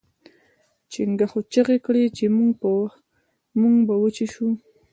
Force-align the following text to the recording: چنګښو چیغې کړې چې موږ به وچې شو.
چنګښو 0.91 1.39
چیغې 1.51 1.77
کړې 1.85 2.03
چې 2.17 2.25
موږ 3.61 3.79
به 3.87 3.95
وچې 4.01 4.27
شو. 4.33 4.47